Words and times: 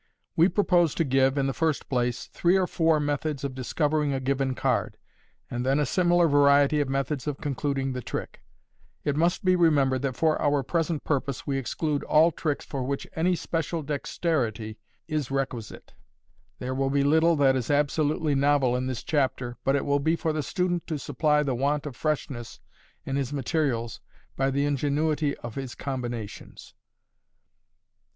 We 0.35 0.49
propose 0.49 0.95
to 0.95 1.03
give, 1.03 1.37
in 1.37 1.45
the 1.45 1.53
first 1.53 1.87
place, 1.87 2.25
three 2.25 2.57
or 2.57 2.65
four 2.65 2.99
methods 2.99 3.43
of 3.43 3.53
discovering 3.53 4.13
a 4.13 4.19
given 4.19 4.55
card, 4.55 4.97
and 5.47 5.63
then 5.63 5.77
a 5.77 5.85
similar 5.85 6.27
variety 6.27 6.81
of 6.81 6.89
methods 6.89 7.27
of 7.27 7.37
concluding 7.37 7.93
the 7.93 8.01
trick. 8.01 8.41
It 9.03 9.15
must 9.15 9.45
be 9.45 9.55
remembered 9.55 10.01
that 10.01 10.15
for 10.15 10.41
our 10.41 10.63
present 10.63 11.03
purpose 11.03 11.45
we 11.45 11.59
exclude 11.59 12.01
all 12.05 12.31
tricks 12.31 12.65
for 12.65 12.81
which 12.81 13.05
any 13.15 13.35
special 13.35 13.83
dexterity 13.83 14.79
is 15.07 15.29
requisite. 15.29 15.93
There 16.57 16.73
will 16.73 16.89
be 16.89 17.03
little 17.03 17.35
that 17.35 17.55
is 17.55 17.69
absolutely 17.69 18.33
novel 18.33 18.75
in 18.75 18.87
this 18.87 19.03
chapter, 19.03 19.57
but 19.63 19.75
it 19.75 19.85
will 19.85 19.99
be 19.99 20.15
for 20.15 20.33
the 20.33 20.41
student 20.41 20.87
to 20.87 20.97
supply 20.97 21.43
the 21.43 21.53
want 21.53 21.85
of 21.85 21.95
freshness 21.95 22.59
in 23.05 23.17
his 23.17 23.31
materials 23.31 24.01
by 24.35 24.49
the 24.49 24.65
ingenuity 24.65 25.37
of 25.43 25.53
his 25.53 25.75
combinations. 25.75 26.73